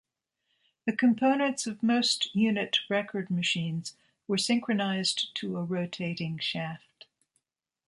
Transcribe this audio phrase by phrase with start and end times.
[0.87, 3.95] The components of most unit record machines
[4.27, 7.05] were synchronized to a rotating shaft.